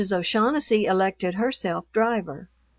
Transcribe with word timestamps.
O'Shaughnessy 0.11 0.85
elected 0.85 1.35
herself 1.35 1.85
driver. 1.91 2.49